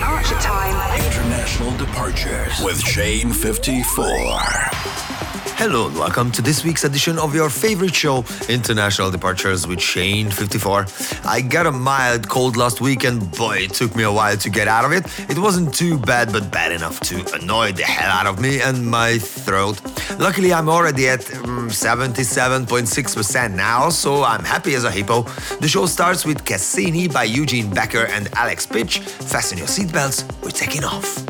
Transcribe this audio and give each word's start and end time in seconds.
time. 0.00 0.74
International 1.06 1.76
departures 1.76 2.62
with 2.62 2.80
Shane 2.80 3.32
54. 3.32 5.27
Hello 5.56 5.86
and 5.86 5.96
welcome 5.98 6.30
to 6.32 6.42
this 6.42 6.64
week's 6.64 6.84
edition 6.84 7.18
of 7.18 7.34
your 7.34 7.50
favorite 7.50 7.94
show, 7.94 8.24
International 8.48 9.10
Departures 9.10 9.66
with 9.66 9.80
Shane 9.80 10.30
54. 10.30 10.86
I 11.24 11.40
got 11.40 11.66
a 11.66 11.72
mild 11.72 12.28
cold 12.28 12.56
last 12.56 12.80
week 12.80 13.04
and 13.04 13.30
boy, 13.32 13.58
it 13.58 13.74
took 13.74 13.94
me 13.94 14.02
a 14.04 14.12
while 14.12 14.36
to 14.36 14.50
get 14.50 14.68
out 14.68 14.84
of 14.84 14.92
it. 14.92 15.04
It 15.30 15.38
wasn't 15.38 15.74
too 15.74 15.98
bad, 15.98 16.32
but 16.32 16.50
bad 16.50 16.72
enough 16.72 17.00
to 17.00 17.24
annoy 17.34 17.72
the 17.72 17.84
hell 17.84 18.10
out 18.10 18.26
of 18.26 18.40
me 18.40 18.60
and 18.60 18.86
my 18.86 19.18
throat. 19.18 19.80
Luckily, 20.18 20.52
I'm 20.52 20.68
already 20.68 21.08
at 21.08 21.20
um, 21.36 21.68
77.6% 21.68 23.54
now, 23.54 23.90
so 23.90 24.24
I'm 24.24 24.44
happy 24.44 24.74
as 24.74 24.84
a 24.84 24.90
hippo. 24.90 25.22
The 25.60 25.68
show 25.68 25.86
starts 25.86 26.24
with 26.24 26.44
Cassini 26.44 27.08
by 27.08 27.24
Eugene 27.24 27.72
Becker 27.72 28.06
and 28.06 28.28
Alex 28.34 28.66
Pich. 28.66 29.00
Fasten 29.00 29.58
your 29.58 29.66
seatbelts, 29.66 30.24
we're 30.42 30.50
taking 30.50 30.84
off. 30.84 31.24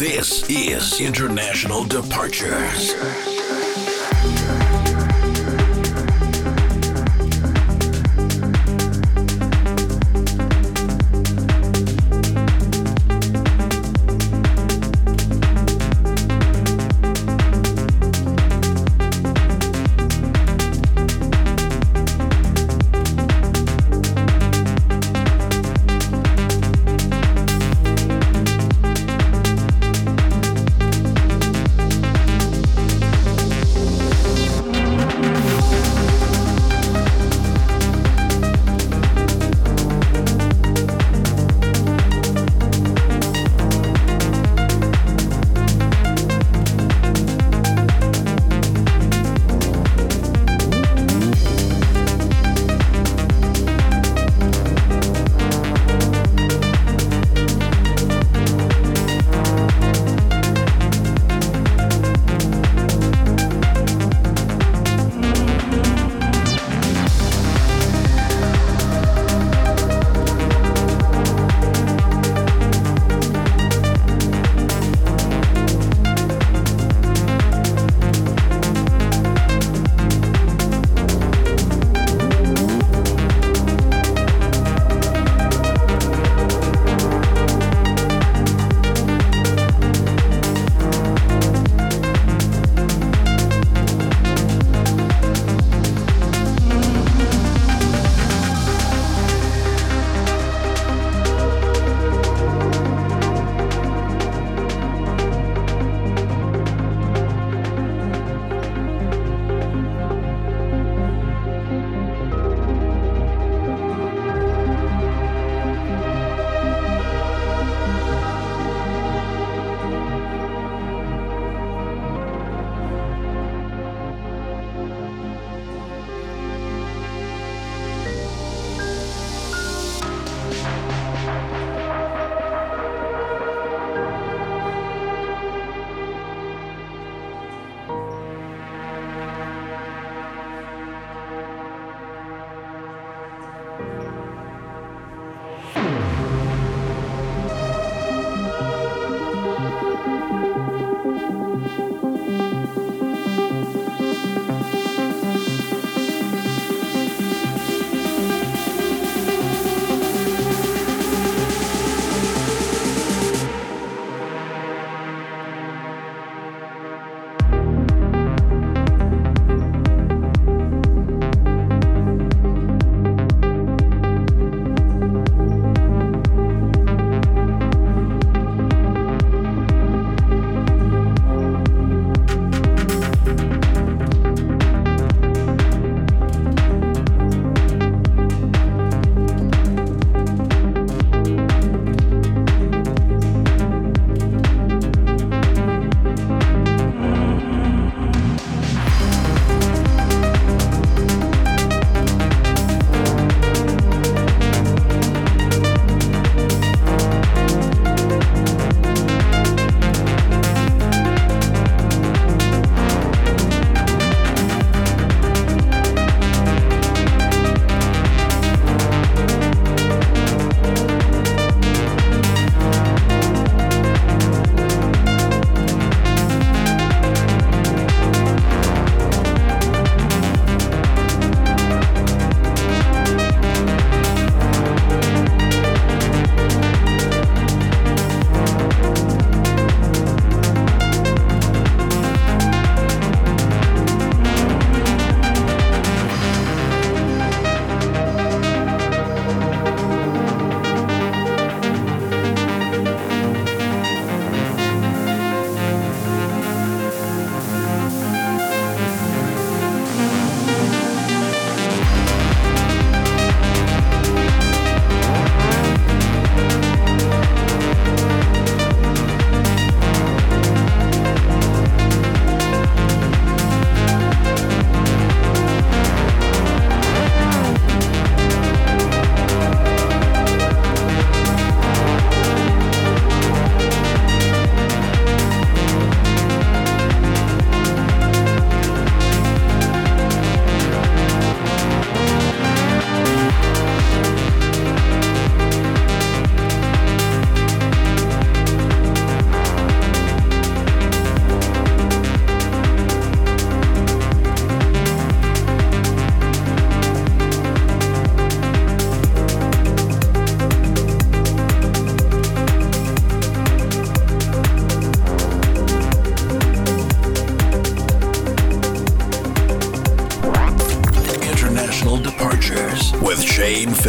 This 0.00 0.48
is 0.48 0.98
International 0.98 1.84
Departures. 1.84 2.94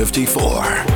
54. 0.06 0.90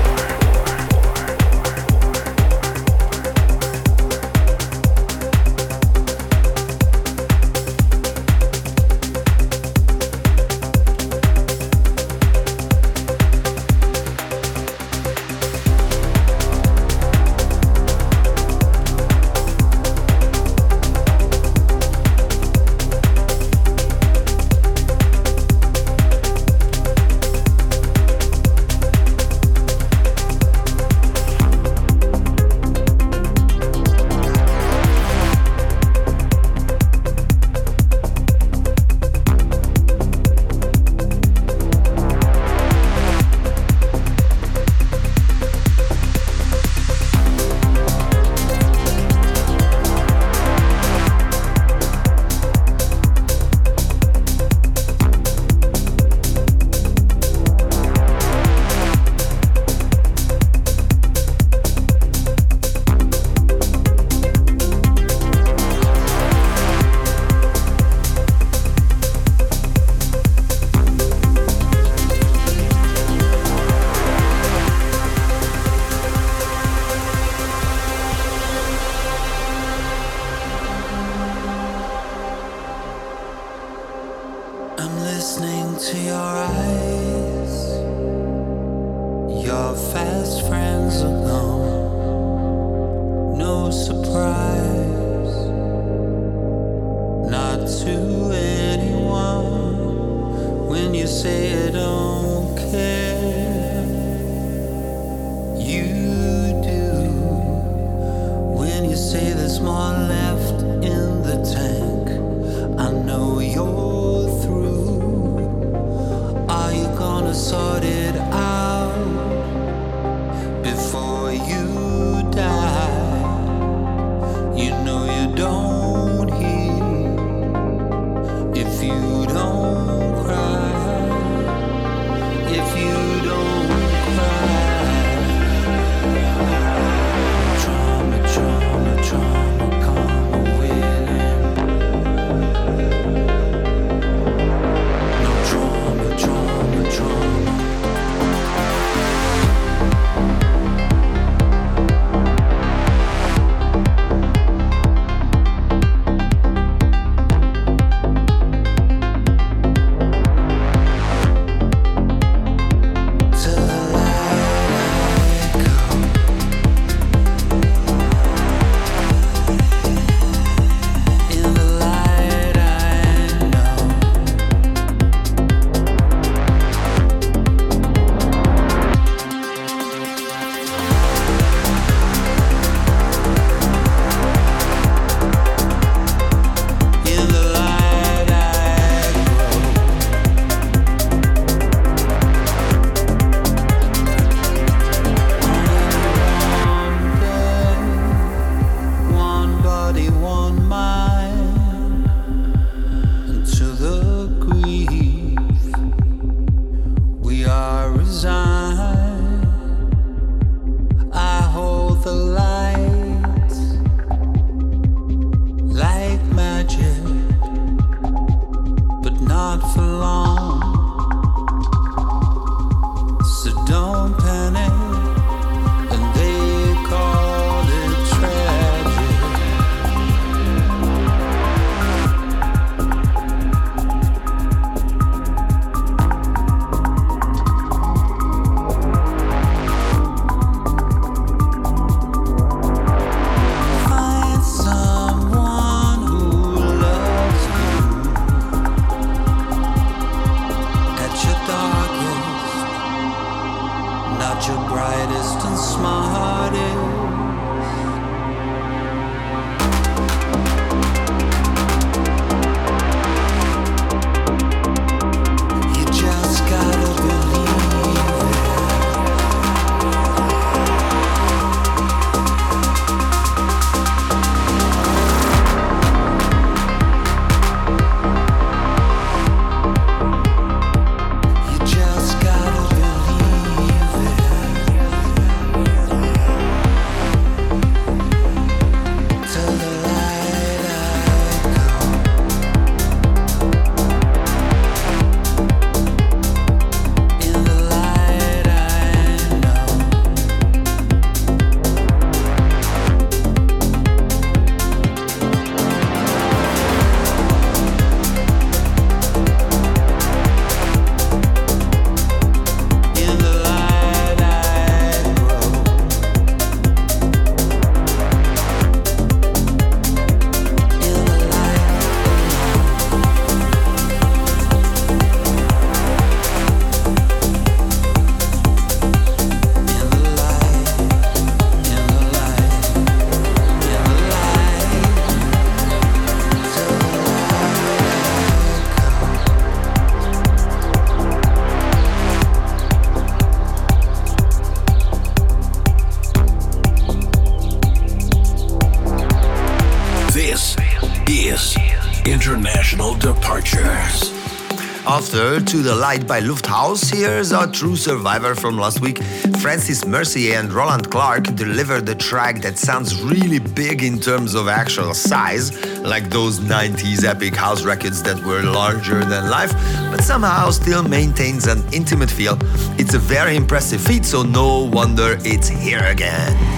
To 355.56 355.62
the 355.62 355.74
Light 355.74 356.06
by 356.06 356.20
Lufthaus, 356.20 356.94
here's 356.94 357.32
a 357.32 357.50
true 357.50 357.78
survivor 357.78 358.36
from 358.36 358.58
last 358.58 358.82
week. 358.82 359.02
Francis 359.40 359.86
Mercier 359.86 360.38
and 360.38 360.52
Roland 360.52 360.92
Clark 360.92 361.34
delivered 361.34 361.88
a 361.88 361.96
track 361.96 362.42
that 362.42 362.58
sounds 362.58 363.02
really 363.02 363.40
big 363.40 363.82
in 363.82 363.98
terms 363.98 364.36
of 364.36 364.50
actual 364.50 364.94
size, 364.94 365.56
like 365.80 366.10
those 366.10 366.42
90s 366.42 367.06
epic 367.06 367.38
house 367.38 367.64
records 367.64 368.04
that 368.04 368.22
were 368.26 368.44
larger 368.44 369.06
than 369.06 369.30
life, 369.30 369.54
but 369.92 370.04
somehow 370.04 370.50
still 370.50 370.84
maintains 370.84 371.48
an 371.48 371.64
intimate 371.72 372.12
feel. 372.12 372.38
It's 372.78 372.94
a 372.94 373.00
very 373.00 373.38
impressive 373.38 373.80
feat, 373.80 374.04
so 374.04 374.24
no 374.24 374.66
wonder 374.66 375.18
it's 375.22 375.48
here 375.48 375.86
again. 375.86 376.55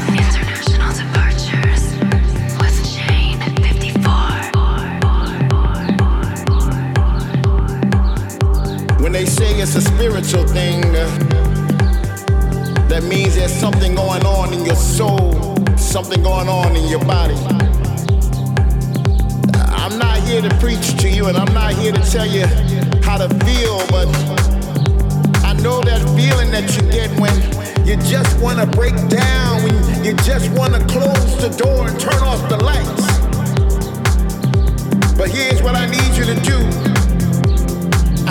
It's 9.67 9.75
a 9.75 9.81
spiritual 9.81 10.47
thing, 10.47 10.79
that 12.88 13.03
means 13.03 13.36
there's 13.36 13.51
something 13.51 13.95
going 13.95 14.25
on 14.25 14.53
in 14.53 14.63
your 14.65 14.77
soul, 14.77 15.57
something 15.75 16.24
going 16.24 16.47
on 16.47 16.74
in 16.77 16.88
your 16.88 17.03
body. 17.03 17.36
I'm 19.67 20.00
not 20.00 20.19
here 20.19 20.41
to 20.41 20.50
preach 20.59 20.95
to 21.01 21.09
you 21.09 21.25
and 21.25 21.36
I'm 21.36 21.53
not 21.53 21.74
here 21.74 21.91
to 21.91 22.00
tell 22.00 22.25
you 22.25 22.45
how 23.03 23.17
to 23.17 23.27
feel, 23.43 23.86
but 23.91 24.07
I 25.43 25.51
know 25.62 25.81
that 25.81 26.00
feeling 26.15 26.50
that 26.51 26.74
you 26.77 26.89
get 26.89 27.12
when 27.19 27.36
you 27.86 27.97
just 28.09 28.39
want 28.39 28.59
to 28.59 28.67
break 28.67 28.95
down, 29.09 29.63
when 29.63 30.05
you 30.05 30.13
just 30.24 30.50
want 30.51 30.75
to 30.75 30.79
close 30.88 31.41
the 31.41 31.50
door 31.62 31.89
and 31.89 32.00
turn 32.00 32.24
off 32.24 32.39
the 32.47 32.55
lights. 32.63 33.05
But 35.17 35.29
here's 35.29 35.62
what 35.62 35.75
I 35.75 35.88
need 35.88 36.15
you 36.15 36.24
to 36.24 36.39
do. 36.41 36.87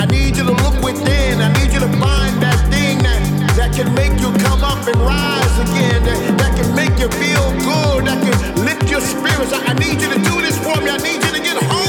I 0.06 0.08
need 0.10 0.36
you 0.36 0.44
to 0.44 0.52
look 0.52 0.80
within. 0.84 1.40
I 1.40 1.52
need 1.58 1.72
you 1.72 1.80
to 1.80 1.88
find 1.98 2.40
that 2.40 2.60
thing 2.70 2.98
that, 3.02 3.18
that 3.56 3.74
can 3.74 3.92
make 3.94 4.14
you 4.20 4.30
come 4.38 4.62
up 4.62 4.86
and 4.86 4.96
rise 5.02 5.58
again, 5.58 6.04
that, 6.04 6.38
that 6.38 6.54
can 6.54 6.72
make 6.76 6.94
you 7.02 7.08
feel 7.18 7.50
good, 7.66 8.06
that 8.06 8.22
can 8.22 8.64
lift 8.64 8.88
your 8.88 9.00
spirits. 9.00 9.52
I, 9.52 9.66
I 9.66 9.74
need 9.74 10.00
you 10.00 10.08
to 10.08 10.20
do 10.22 10.40
this 10.42 10.56
for 10.58 10.78
me. 10.80 10.90
I 10.90 10.98
need 10.98 11.24
you 11.24 11.32
to 11.34 11.42
get 11.42 11.56
holy. 11.58 11.85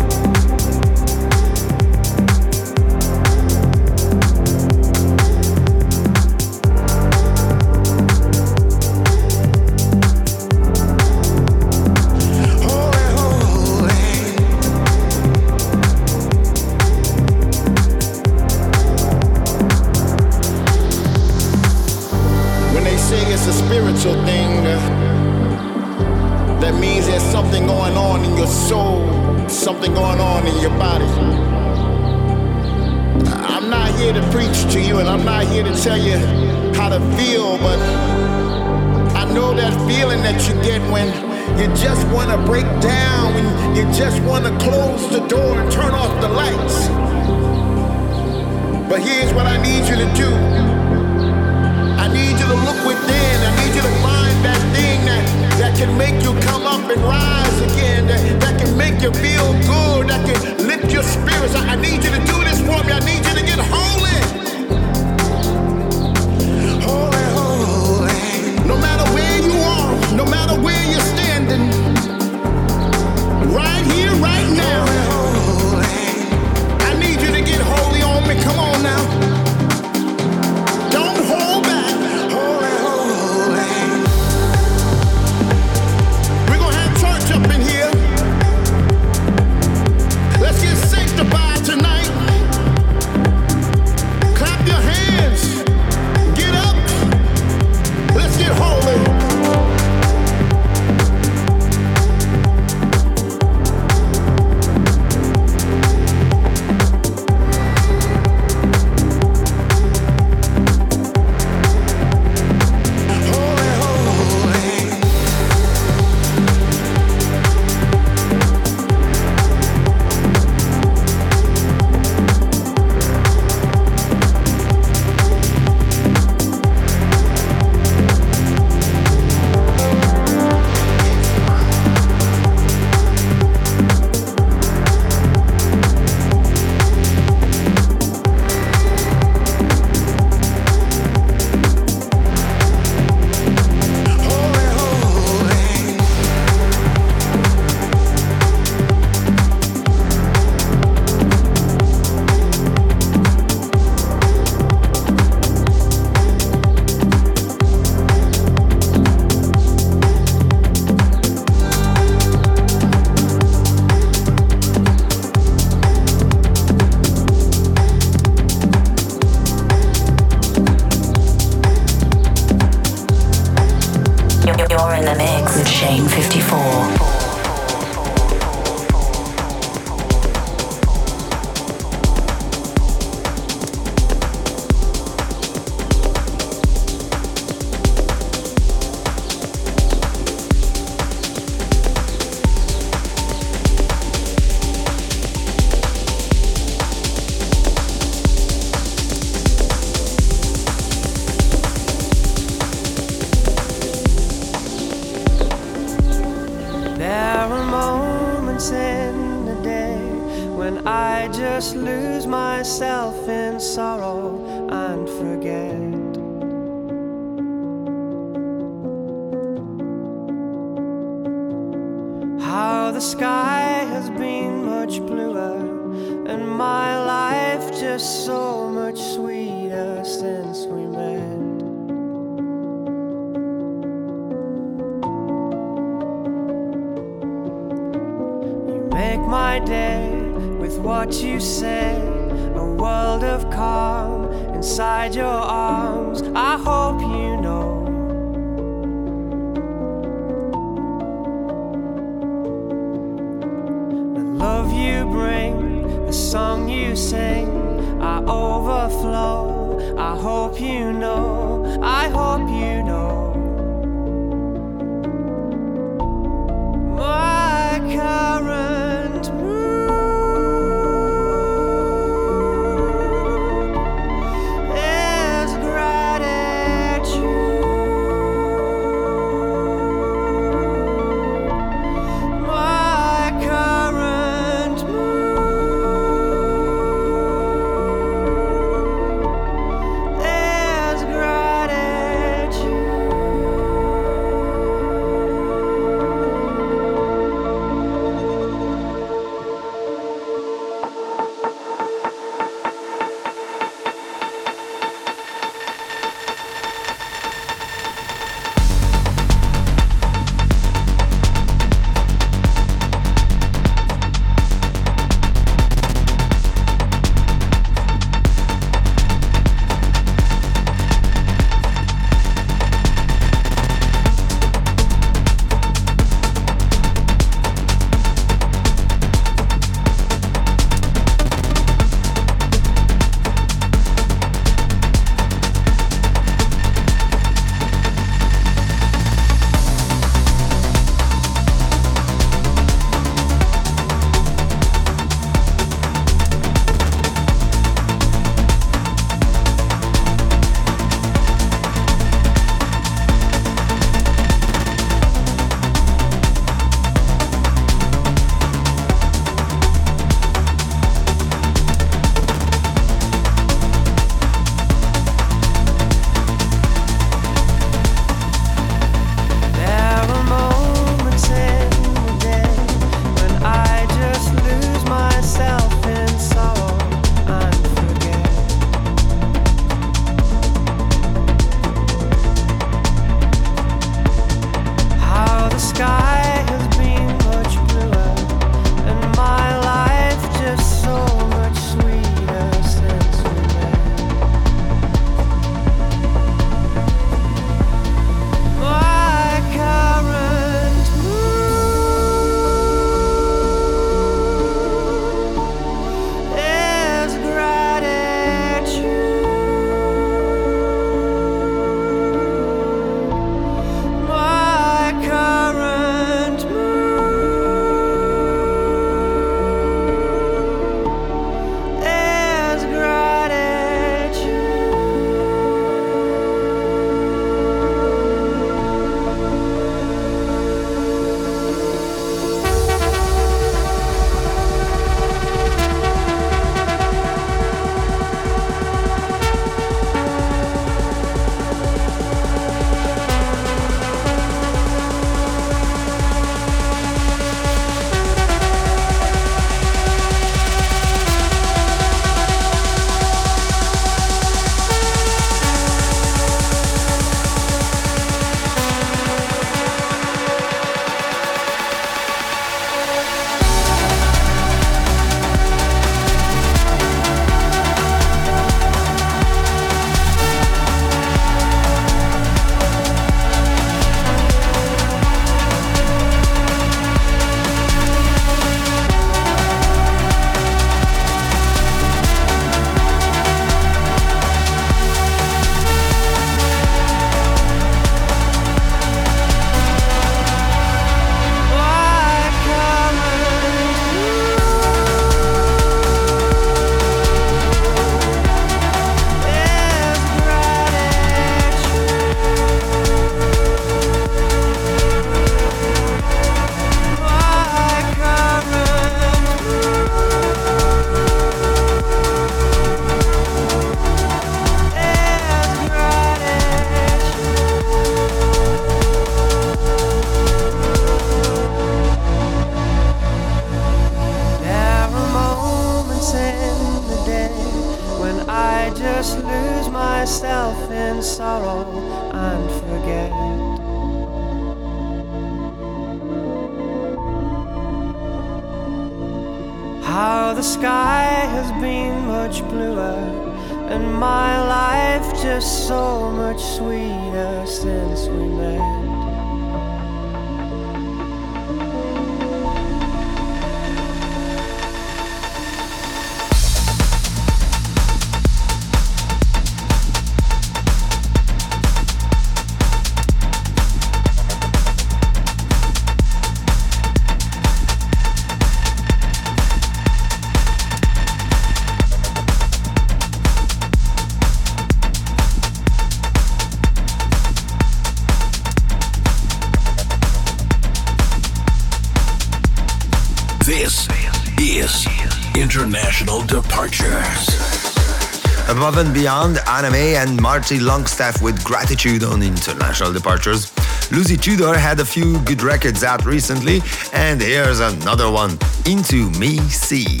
Beyond, 588.98 589.36
anamé 589.46 589.94
and 589.94 590.20
Marty 590.20 590.58
Longstaff 590.58 591.22
with 591.22 591.44
Gratitude 591.44 592.02
on 592.02 592.20
International 592.20 592.92
Departures. 592.92 593.52
Luzi 593.92 594.20
Tudor 594.20 594.58
had 594.58 594.80
a 594.80 594.84
few 594.84 595.20
good 595.20 595.40
records 595.40 595.84
out 595.84 596.04
recently, 596.04 596.60
and 596.92 597.20
here's 597.20 597.60
another 597.60 598.10
one, 598.10 598.36
Into 598.66 599.08
Me 599.10 599.38
See. 599.38 600.00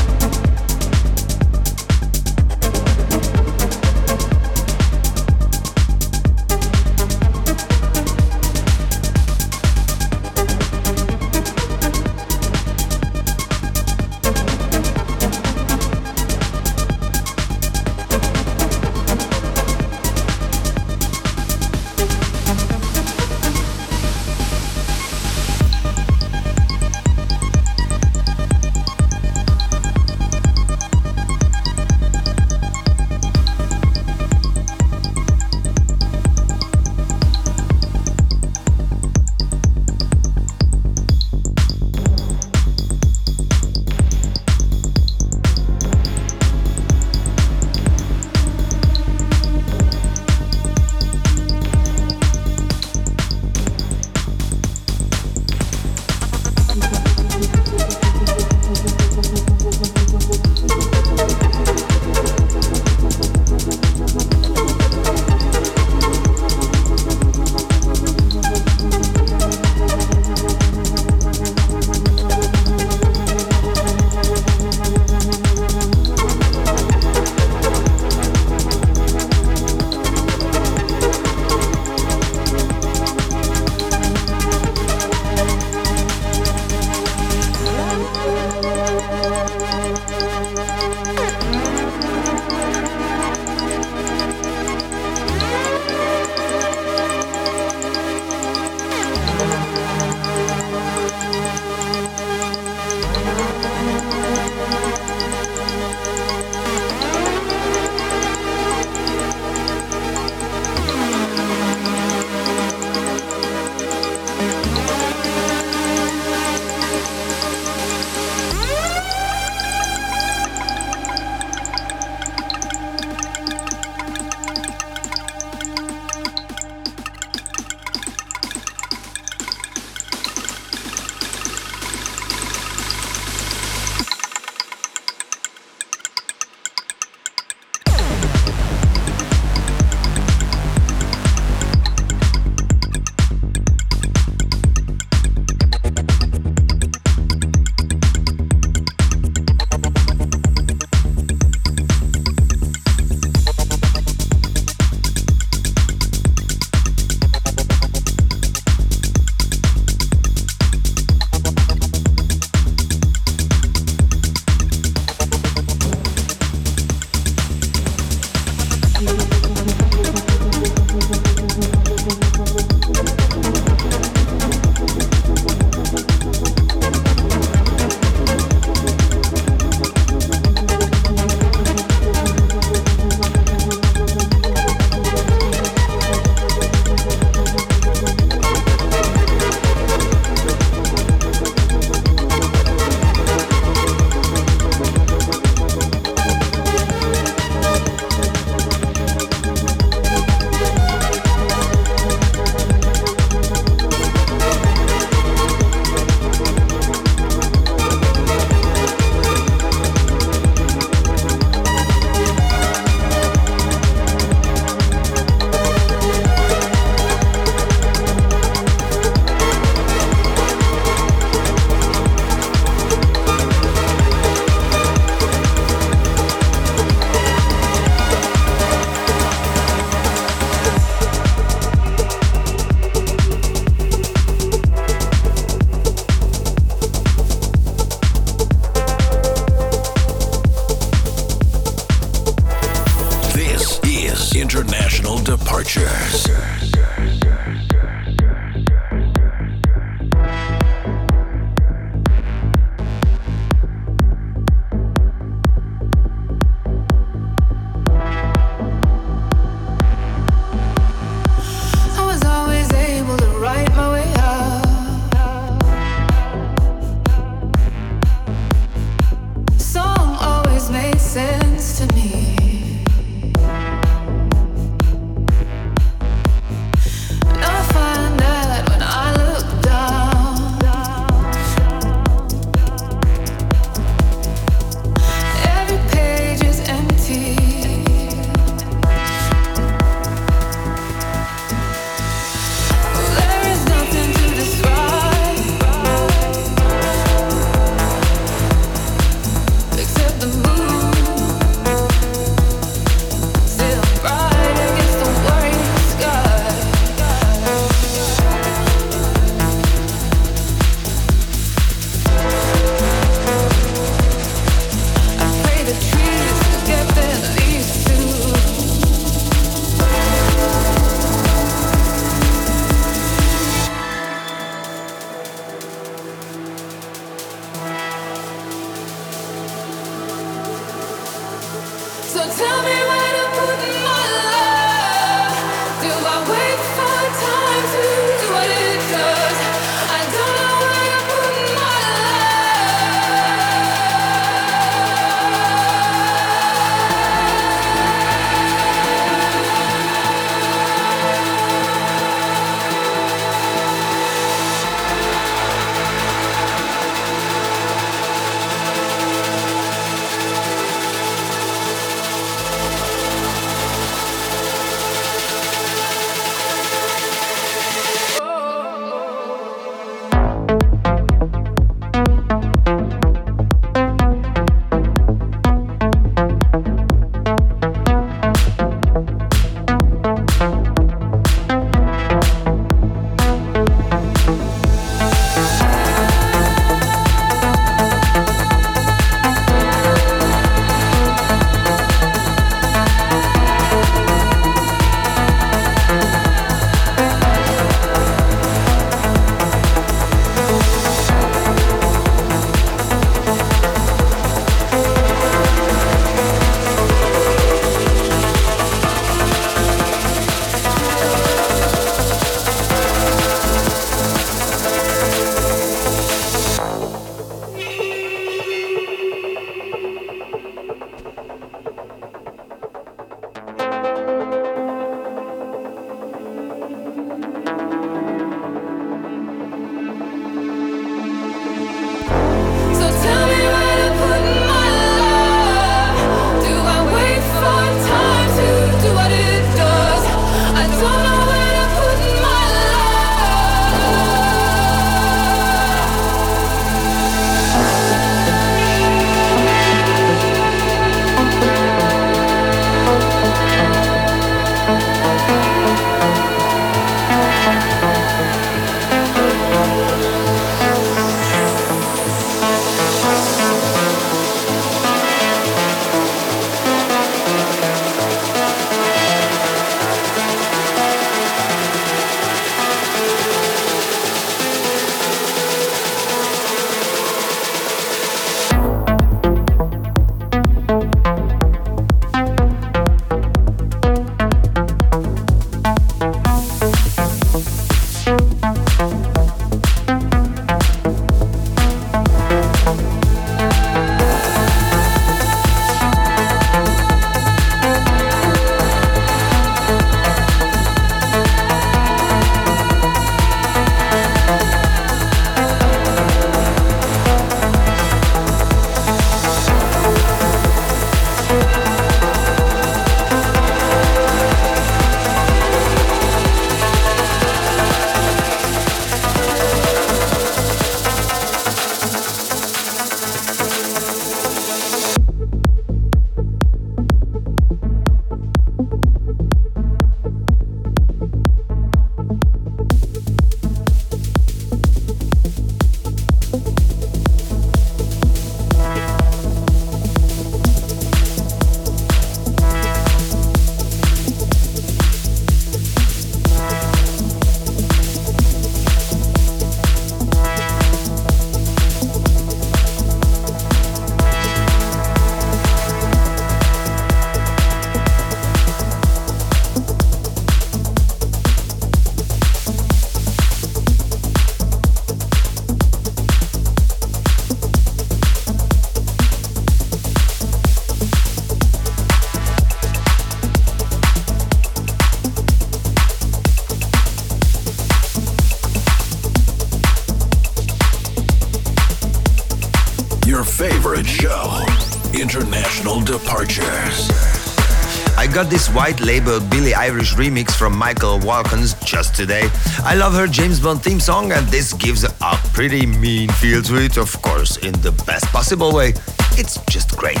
White 588.54 588.80
label 588.80 589.20
Billie 589.20 589.52
Eilish 589.52 589.94
remix 589.94 590.32
from 590.32 590.56
Michael 590.56 590.98
Walkens 590.98 591.54
just 591.64 591.94
today. 591.94 592.28
I 592.64 592.74
love 592.74 592.94
her 592.94 593.06
James 593.06 593.38
Bond 593.38 593.62
theme 593.62 593.78
song, 593.78 594.10
and 594.12 594.26
this 594.26 594.52
gives 594.52 594.82
a 594.84 594.90
pretty 595.32 595.66
mean 595.66 596.08
feel 596.08 596.42
to 596.42 596.56
it, 596.56 596.76
of 596.76 596.90
course, 597.00 597.36
in 597.38 597.52
the 597.60 597.72
best 597.86 598.06
possible 598.06 598.52
way. 598.52 598.74
It's 599.12 599.38
just 599.46 599.76
great. 599.76 600.00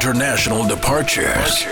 International 0.00 0.66
departures. 0.66 1.66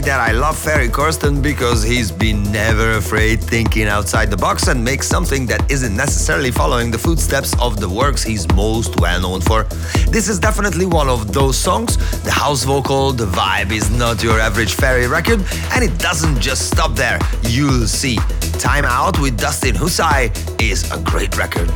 That 0.00 0.18
I 0.18 0.32
love 0.32 0.58
Ferry 0.58 0.88
Corsten 0.88 1.42
because 1.42 1.82
he's 1.82 2.10
been 2.10 2.42
never 2.50 2.92
afraid 2.92 3.40
thinking 3.40 3.86
outside 3.86 4.30
the 4.30 4.36
box 4.36 4.66
and 4.66 4.82
make 4.82 5.02
something 5.02 5.46
that 5.46 5.70
isn't 5.70 5.94
necessarily 5.94 6.50
following 6.50 6.90
the 6.90 6.98
footsteps 6.98 7.54
of 7.60 7.78
the 7.78 7.88
works 7.88 8.22
he's 8.22 8.50
most 8.54 8.98
well 8.98 9.20
known 9.20 9.40
for. 9.40 9.64
This 10.08 10.28
is 10.28 10.38
definitely 10.38 10.86
one 10.86 11.08
of 11.08 11.32
those 11.32 11.56
songs. 11.56 11.96
The 12.22 12.30
house 12.30 12.64
vocal, 12.64 13.12
the 13.12 13.26
vibe 13.26 13.72
is 13.72 13.90
not 13.90 14.22
your 14.22 14.40
average 14.40 14.72
Ferry 14.74 15.06
record, 15.06 15.44
and 15.72 15.84
it 15.84 15.96
doesn't 15.98 16.40
just 16.40 16.68
stop 16.68 16.96
there. 16.96 17.18
You'll 17.42 17.86
see. 17.86 18.16
Time 18.58 18.86
Out 18.86 19.20
with 19.20 19.38
Dustin 19.38 19.74
Husain 19.76 20.32
is 20.60 20.90
a 20.90 20.98
great 21.00 21.36
record. 21.36 21.70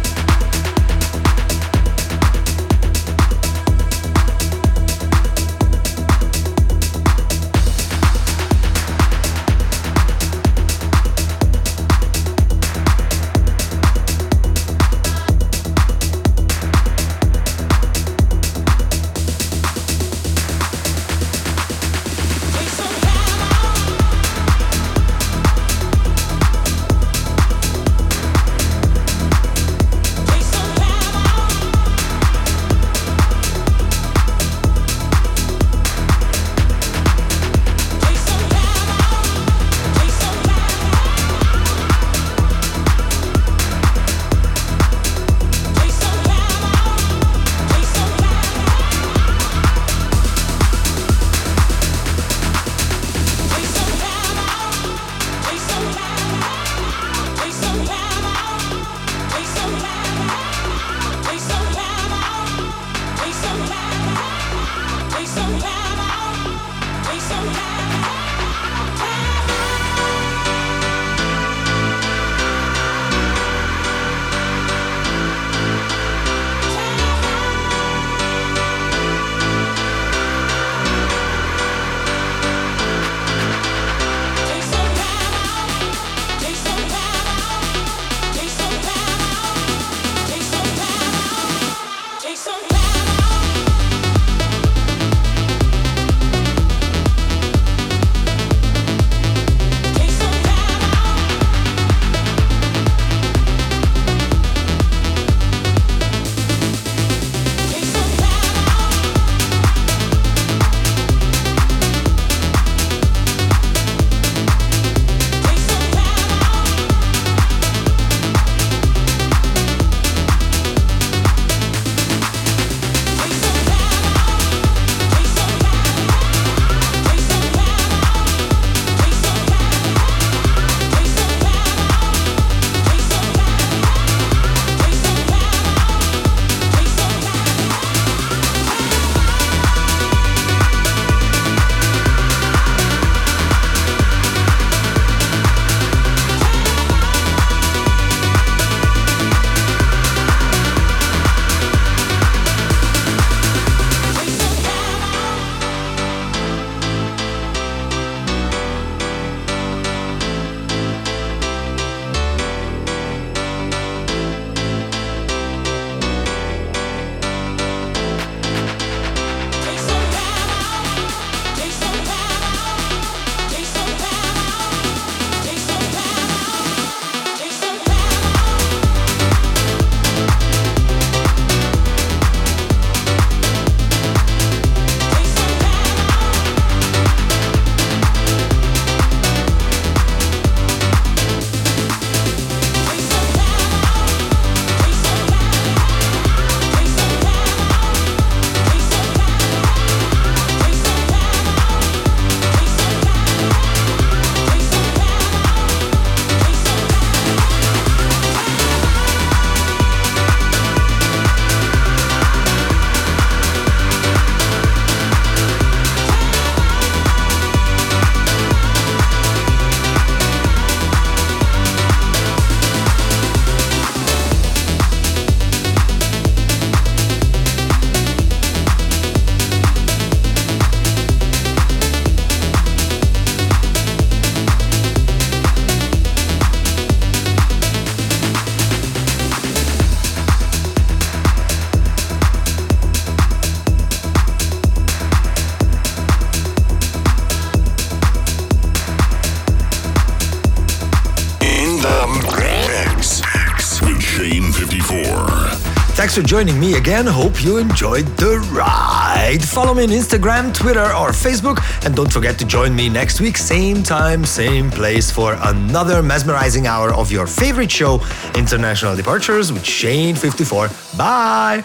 Thanks 256.14 256.30
for 256.30 256.36
joining 256.36 256.60
me 256.60 256.74
again. 256.74 257.06
Hope 257.08 257.42
you 257.42 257.56
enjoyed 257.56 258.06
the 258.18 258.38
ride. 258.52 259.40
Follow 259.42 259.74
me 259.74 259.82
on 259.82 259.88
Instagram, 259.88 260.54
Twitter, 260.54 260.84
or 260.84 261.10
Facebook. 261.10 261.58
And 261.84 261.96
don't 261.96 262.12
forget 262.12 262.38
to 262.38 262.44
join 262.44 262.72
me 262.72 262.88
next 262.88 263.20
week, 263.20 263.36
same 263.36 263.82
time, 263.82 264.24
same 264.24 264.70
place, 264.70 265.10
for 265.10 265.36
another 265.42 266.04
mesmerizing 266.04 266.68
hour 266.68 266.94
of 266.94 267.10
your 267.10 267.26
favorite 267.26 267.72
show, 267.72 268.00
International 268.36 268.94
Departures 268.94 269.52
with 269.52 269.64
Shane54. 269.64 270.96
Bye. 270.96 271.64